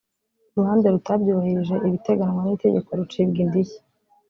uruhande 0.51 0.87
rutabyuhirije 0.93 1.75
ibiteganwa 1.87 2.41
n’itegeko 2.43 2.89
rucibwa 2.99 3.37
indishyi 3.45 3.79